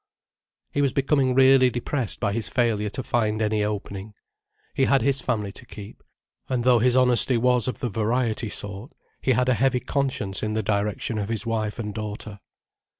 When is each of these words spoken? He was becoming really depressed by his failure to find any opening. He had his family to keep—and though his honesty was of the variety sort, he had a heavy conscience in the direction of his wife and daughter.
He 0.71 0.81
was 0.81 0.93
becoming 0.93 1.35
really 1.35 1.69
depressed 1.69 2.19
by 2.19 2.33
his 2.33 2.47
failure 2.47 2.89
to 2.89 3.03
find 3.03 3.39
any 3.39 3.63
opening. 3.63 4.15
He 4.73 4.85
had 4.85 5.03
his 5.03 5.21
family 5.21 5.51
to 5.51 5.65
keep—and 5.67 6.63
though 6.63 6.79
his 6.79 6.95
honesty 6.97 7.37
was 7.37 7.67
of 7.67 7.81
the 7.81 7.89
variety 7.89 8.49
sort, 8.49 8.93
he 9.21 9.33
had 9.33 9.47
a 9.47 9.53
heavy 9.53 9.79
conscience 9.79 10.41
in 10.41 10.53
the 10.53 10.63
direction 10.63 11.19
of 11.19 11.29
his 11.29 11.45
wife 11.45 11.77
and 11.77 11.93
daughter. 11.93 12.39